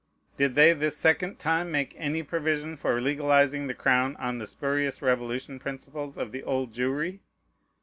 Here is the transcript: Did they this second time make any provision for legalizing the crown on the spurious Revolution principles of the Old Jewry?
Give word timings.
Did 0.35 0.55
they 0.55 0.73
this 0.73 0.97
second 0.97 1.37
time 1.37 1.69
make 1.71 1.93
any 1.95 2.23
provision 2.23 2.75
for 2.75 2.99
legalizing 2.99 3.67
the 3.67 3.75
crown 3.75 4.15
on 4.15 4.39
the 4.39 4.47
spurious 4.47 5.03
Revolution 5.03 5.59
principles 5.59 6.17
of 6.17 6.31
the 6.31 6.41
Old 6.41 6.73
Jewry? 6.73 7.19